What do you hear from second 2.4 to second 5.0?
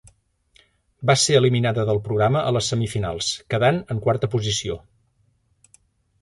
a les semifinals, quedant en quarta posició.